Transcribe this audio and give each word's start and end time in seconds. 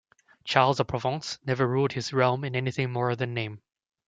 Charles 0.43 0.79
of 0.79 0.87
Provence 0.87 1.37
never 1.45 1.67
ruled 1.67 1.91
his 1.91 2.11
realm 2.11 2.43
in 2.43 2.55
anything 2.55 2.91
more 2.91 3.15
than 3.15 3.35
name. 3.35 3.61